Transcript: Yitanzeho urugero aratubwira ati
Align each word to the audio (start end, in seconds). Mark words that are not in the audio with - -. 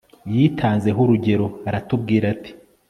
Yitanzeho 0.33 0.99
urugero 1.03 1.45
aratubwira 1.69 2.25
ati 2.33 2.51